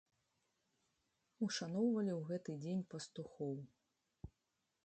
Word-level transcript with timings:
Ушаноўвалі 1.47 2.11
ў 2.15 2.21
гэты 2.31 2.51
дзень 2.65 2.85
пастухоў. 2.95 3.55